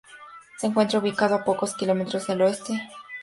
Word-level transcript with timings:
Se 0.57 0.65
encuentra 0.65 0.97
ubicado 0.97 1.35
a 1.35 1.43
pocos 1.43 1.75
kilómetros 1.77 2.27
al 2.31 2.41
oeste 2.41 2.41
de 2.41 2.49
la 2.49 2.65
frontera 2.65 2.89
con 2.89 2.89
Polonia. 3.03 3.09